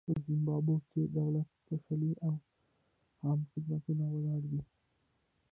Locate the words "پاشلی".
1.65-2.11